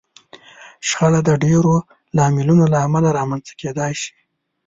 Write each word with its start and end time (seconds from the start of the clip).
شخړه 0.87 1.19
د 1.27 1.29
ډېرو 1.43 1.75
لاملونو 2.17 2.63
له 2.73 2.77
امله 2.85 3.09
رامنځته 3.19 3.53
کېدای 3.61 3.93
شي. 4.01 4.13